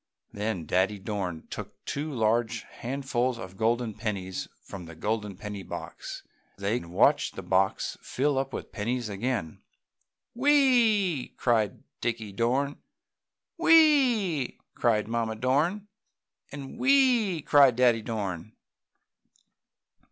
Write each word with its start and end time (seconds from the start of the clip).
Then 0.33 0.65
Daddy 0.65 0.97
Dorn 0.97 1.45
took 1.51 1.85
two 1.85 2.11
large 2.11 2.63
handfuls 2.63 3.37
of 3.37 3.55
golden 3.55 3.93
pennies 3.93 4.47
from 4.63 4.85
the 4.85 4.95
golden 4.95 5.35
penny 5.37 5.61
box 5.61 6.23
and 6.55 6.65
they 6.65 6.79
watched 6.79 7.35
the 7.35 7.43
box 7.43 7.99
fill 8.01 8.39
up 8.39 8.51
with 8.51 8.71
pennies 8.71 9.09
again. 9.09 9.61
"Whee!" 10.33 11.35
cried 11.37 11.83
Dickie 12.01 12.31
Dorn. 12.31 12.81
"Whee!" 13.59 14.57
cried 14.73 15.07
Mamma 15.07 15.35
Dorn, 15.35 15.87
and 16.51 16.79
"Whee!" 16.79 17.43
cried 17.43 17.75
Daddy 17.75 18.01
Dorn. 18.01 18.53